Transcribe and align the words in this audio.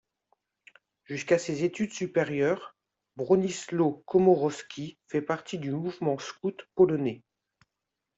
Jusqu'à 1.05 1.37
ses 1.37 1.63
études 1.63 1.93
supérieures, 1.93 2.75
Bronisław 3.17 4.01
Komorowski 4.07 4.97
fait 5.05 5.21
partie 5.21 5.59
du 5.59 5.69
mouvement 5.69 6.17
scout 6.17 6.67
polonais. 6.73 7.21